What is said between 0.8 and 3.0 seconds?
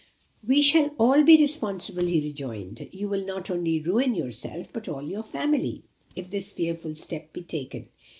all be responsible!" he rejoined.